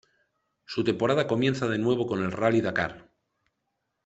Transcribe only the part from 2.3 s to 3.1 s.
Rally Dakar.